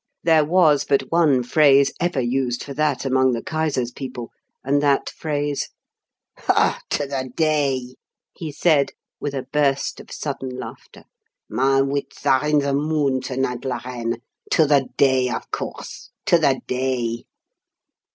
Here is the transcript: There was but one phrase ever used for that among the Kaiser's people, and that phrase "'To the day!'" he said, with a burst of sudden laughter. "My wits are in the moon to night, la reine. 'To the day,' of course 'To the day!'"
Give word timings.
There 0.23 0.43
was 0.43 0.83
but 0.83 1.11
one 1.11 1.43
phrase 1.43 1.91
ever 1.99 2.19
used 2.19 2.63
for 2.63 2.73
that 2.73 3.05
among 3.05 3.33
the 3.33 3.43
Kaiser's 3.43 3.91
people, 3.91 4.31
and 4.63 4.81
that 4.81 5.11
phrase 5.11 5.69
"'To 6.39 7.05
the 7.05 7.29
day!'" 7.35 7.93
he 8.33 8.51
said, 8.51 8.93
with 9.19 9.35
a 9.35 9.43
burst 9.53 9.99
of 9.99 10.09
sudden 10.11 10.49
laughter. 10.57 11.03
"My 11.47 11.81
wits 11.81 12.25
are 12.25 12.47
in 12.47 12.57
the 12.57 12.73
moon 12.73 13.21
to 13.21 13.37
night, 13.37 13.63
la 13.63 13.79
reine. 13.85 14.23
'To 14.49 14.65
the 14.65 14.87
day,' 14.97 15.29
of 15.29 15.51
course 15.51 16.09
'To 16.25 16.39
the 16.39 16.61
day!'" 16.65 17.25